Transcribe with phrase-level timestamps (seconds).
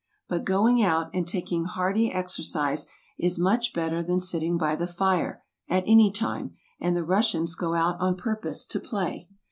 [0.27, 2.87] But going out, and taking hearty exercise,
[3.19, 7.75] is much better than sitting by the fire, at any time: and the Russians go
[7.75, 9.27] out on purpose to play.